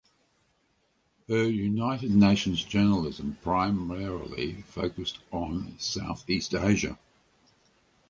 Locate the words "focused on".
4.63-5.75